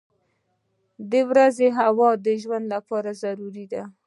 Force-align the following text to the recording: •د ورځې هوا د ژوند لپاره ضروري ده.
•د 1.11 1.13
ورځې 1.29 1.67
هوا 1.79 2.09
د 2.25 2.27
ژوند 2.41 2.65
لپاره 2.75 3.09
ضروري 3.23 3.65
ده. 3.73 3.83